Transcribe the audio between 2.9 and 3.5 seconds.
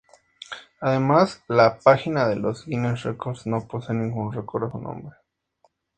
Records